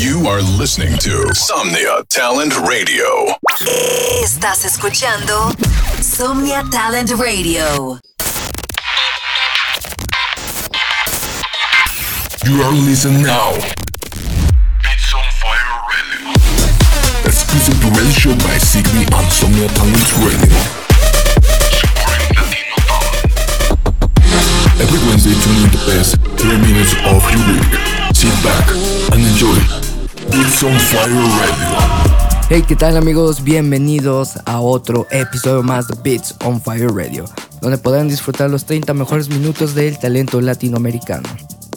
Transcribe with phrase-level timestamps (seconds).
[0.00, 3.36] You are listening to Somnia Talent Radio.
[4.22, 5.52] Estás escuchando
[6.00, 8.00] Somnia Talent Radio.
[12.46, 13.52] You are listening now.
[14.80, 16.32] Beats on Fire Radio.
[17.26, 20.56] Exclusive to radio show by Signy on Somnia Talent Radio.
[21.76, 23.20] Supporting Latino talent.
[24.80, 27.68] Every Wednesday, tune in the best 3 minutes of your week.
[28.16, 28.64] Sit back
[29.12, 29.89] and enjoy.
[30.32, 31.78] On Fire Radio.
[32.48, 33.42] Hey, ¿qué tal amigos?
[33.42, 37.24] Bienvenidos a otro episodio más de Beats on Fire Radio,
[37.60, 41.28] donde podrán disfrutar los 30 mejores minutos del talento latinoamericano.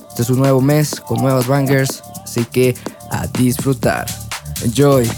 [0.08, 2.76] Este es un nuevo mes con nuevas bangers, así que
[3.10, 4.06] a disfrutar.
[4.64, 5.10] Enjoy.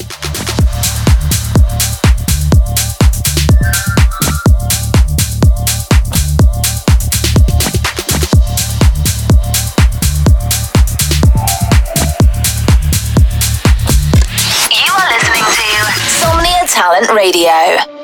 [17.15, 17.94] Radio.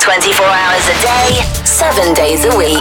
[0.00, 2.80] 24 hours a day, 7 days a week.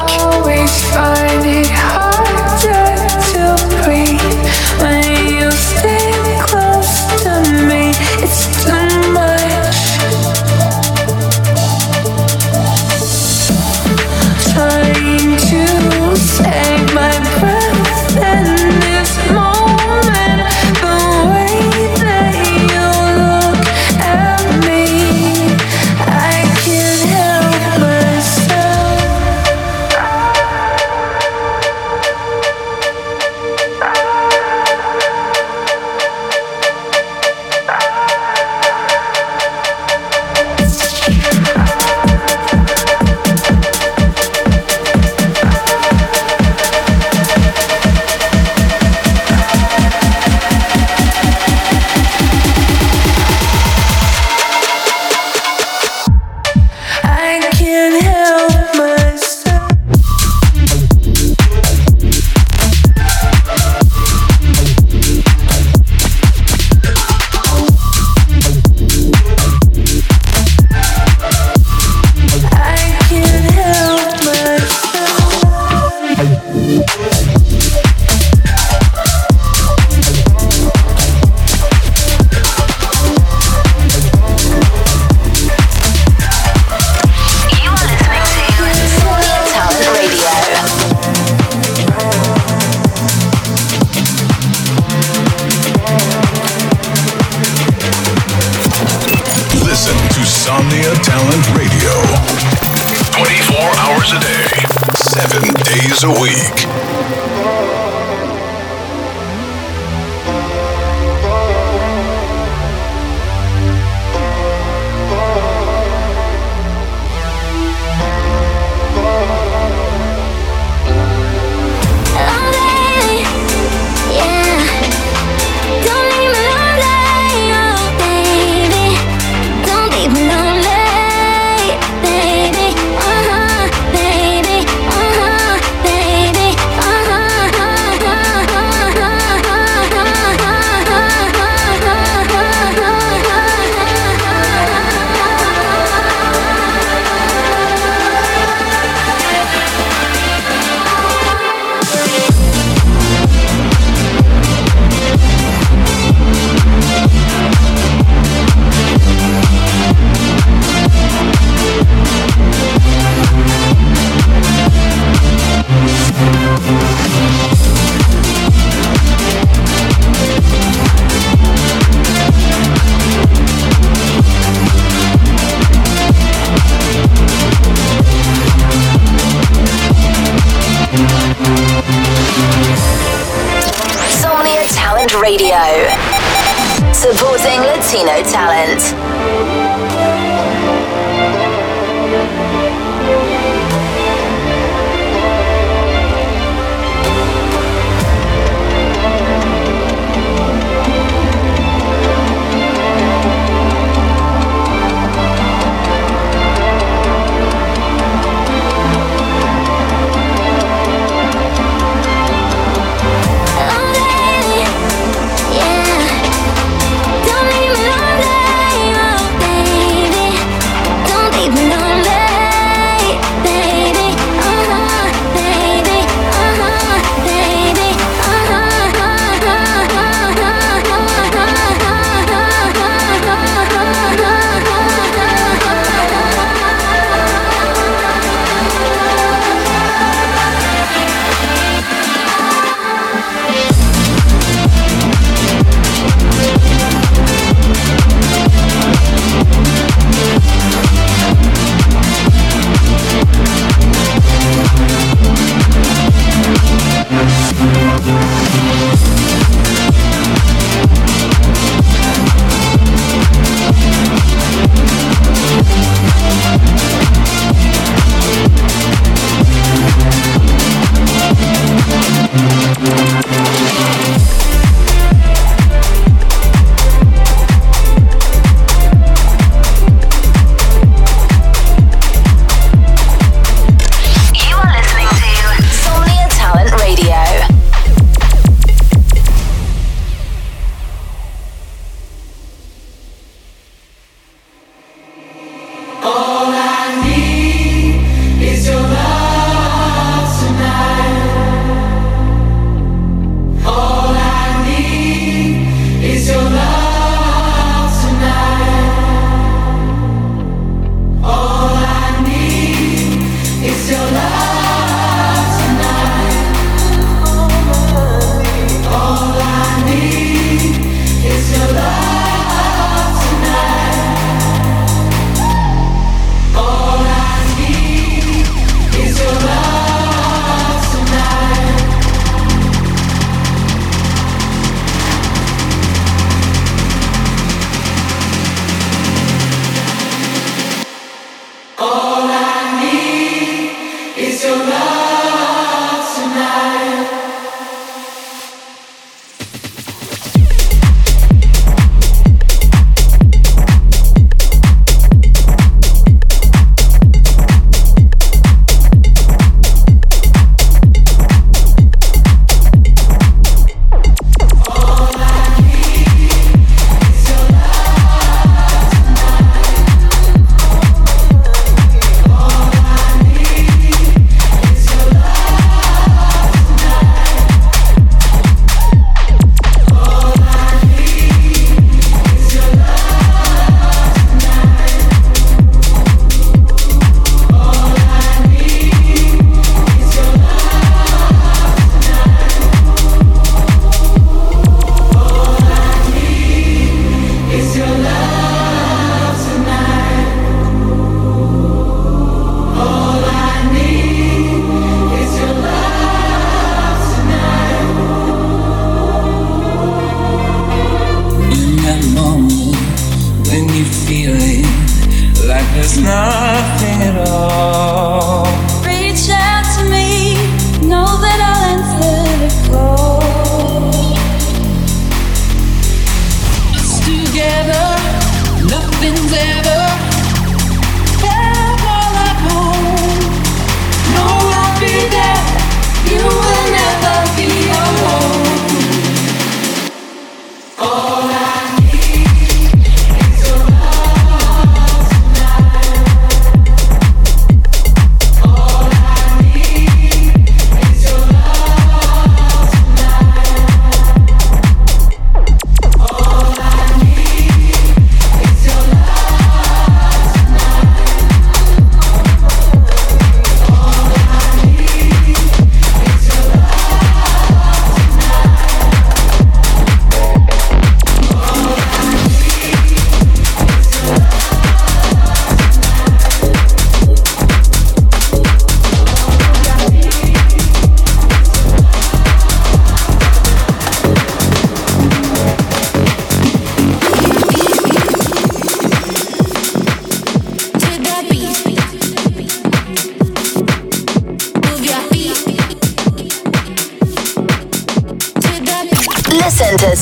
[106.03, 106.68] A week.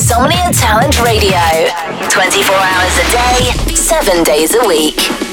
[0.08, 1.36] Listen to Somnia Talent Radio
[2.08, 5.27] 24 hours a day, 7 days a week.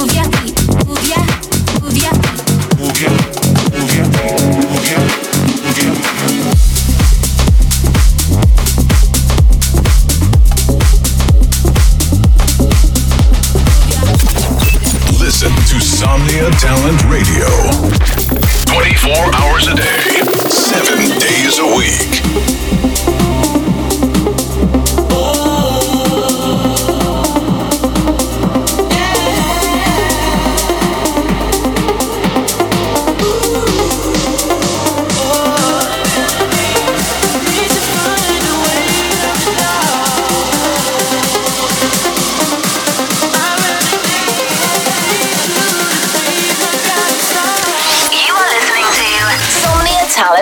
[0.00, 0.37] Us.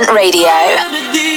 [0.05, 1.36] Take it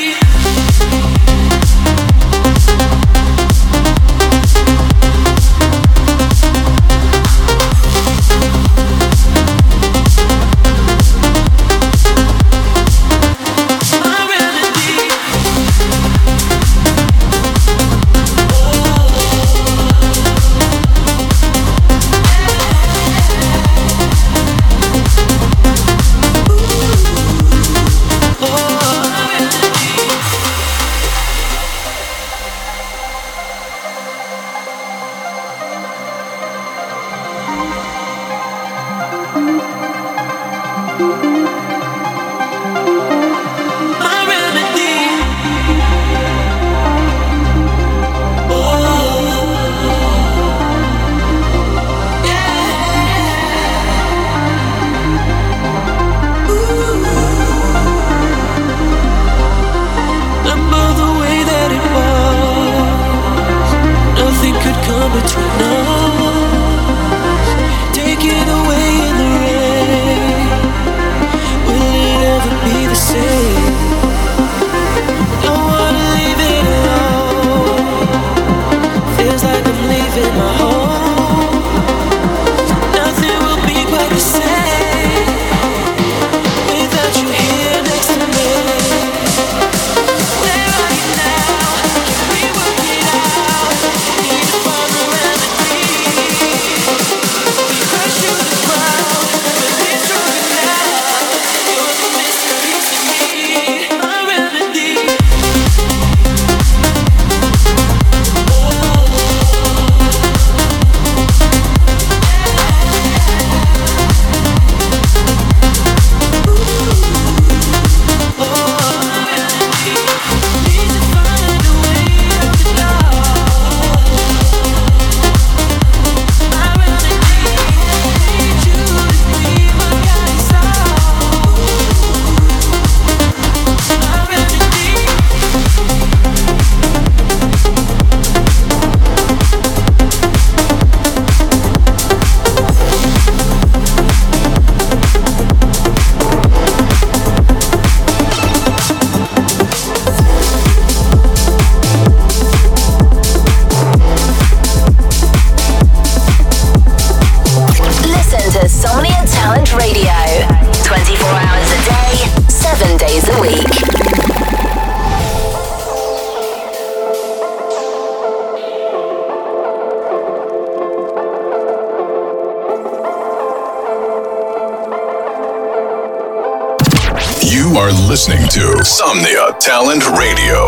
[178.83, 180.58] Somnia Talent Radio.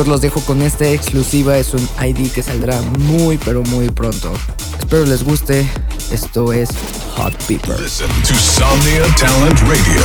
[0.00, 1.58] chicos, los dejo con esta exclusiva.
[1.58, 4.32] Es un ID que saldrá muy, pero muy pronto.
[4.78, 5.68] Espero les guste.
[6.10, 6.70] Esto es
[7.16, 7.76] Hot People.
[7.78, 10.02] Listen to Somnia Talent Radio.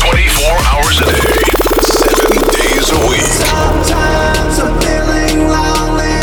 [0.00, 1.44] 24 hours a day,
[1.82, 3.22] 7 days a week.
[3.22, 6.13] Sometimes I'm feeling lonely.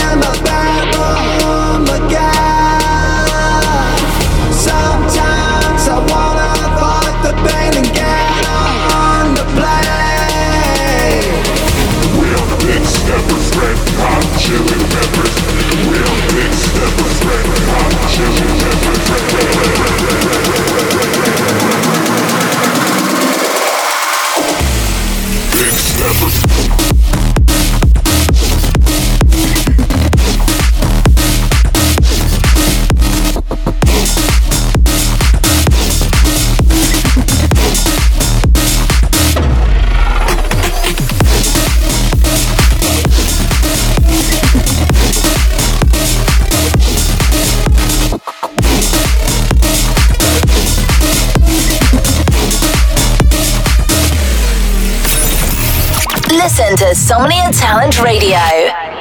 [56.43, 58.39] Listen to Somnia Talent Radio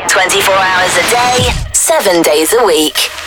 [0.09, 3.20] 24 hours a day, 7 days a week.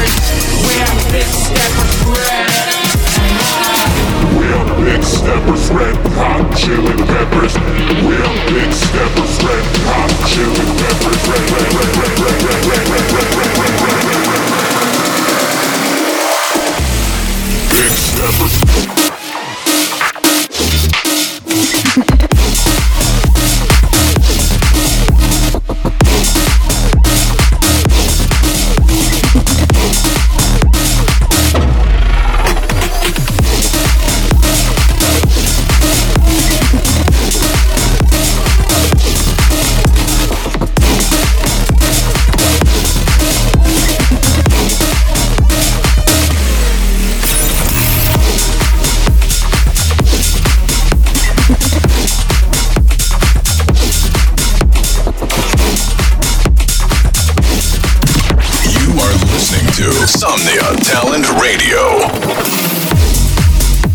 [0.00, 2.50] We are big steppers, red.
[5.70, 7.54] Red hot chili peppers.
[7.54, 11.20] We are big steppers, red hot chili peppers.
[11.30, 12.69] Red, red, red, red, red, red, red.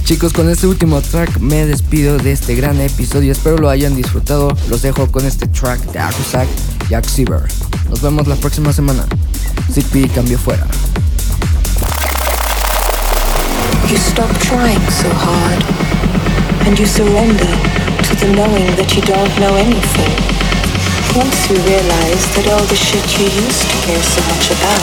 [0.03, 3.31] Chicos, con este último track me despido de este gran episodio.
[3.31, 4.55] Espero lo hayan disfrutado.
[4.67, 6.47] Los dejo con este track de Akusak
[6.89, 7.41] y Axiver.
[7.89, 9.05] Nos vemos la próxima semana.
[9.71, 10.65] CP cambio fuera.
[13.89, 15.63] You stop trying so hard,
[16.65, 20.36] and you surrender to the knowing that you don't know anything.
[21.15, 24.81] Once you realize that all the shit you used to care so much about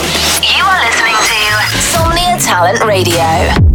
[0.56, 1.21] You are listening
[1.80, 3.71] Somnia Talent Radio.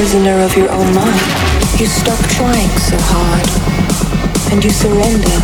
[0.00, 1.20] prisoner of your own mind.
[1.78, 3.44] You stop trying so hard.
[4.50, 5.36] And you surrender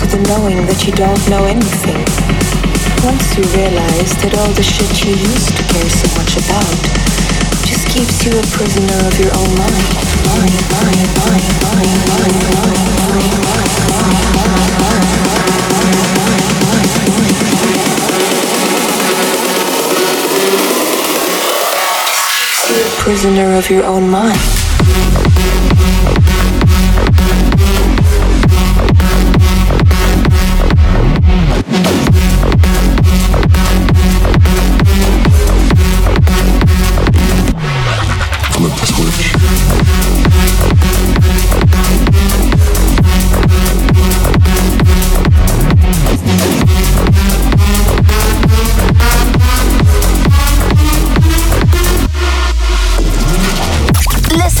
[0.00, 2.00] to the knowing that you don't know anything.
[3.04, 6.80] Once you realize that all the shit you used to care so much about
[7.68, 9.92] just keeps you a prisoner of your own mind.
[10.32, 11.48] mind, mind, mind
[23.08, 25.37] prisoner of your own mind.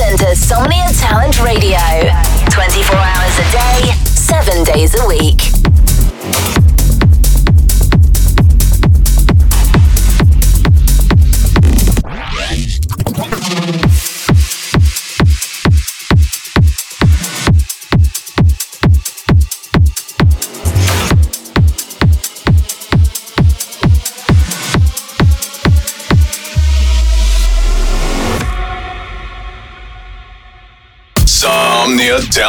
[0.08, 1.76] Listen to Somnia Talent Radio
[2.48, 5.57] 24 hours a day, 7 days a week.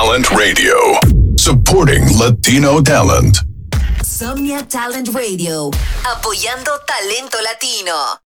[0.09, 0.73] Talent Radio.
[1.37, 3.37] Supporting Latino talent.
[4.01, 5.69] Somnia Talent Radio,
[6.03, 8.28] apoyando talento latino.